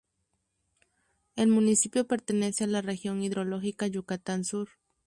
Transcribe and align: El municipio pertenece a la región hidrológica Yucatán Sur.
El 1.35 1.49
municipio 1.49 2.07
pertenece 2.07 2.63
a 2.63 2.67
la 2.67 2.81
región 2.81 3.21
hidrológica 3.21 3.85
Yucatán 3.85 4.43
Sur. 4.45 4.69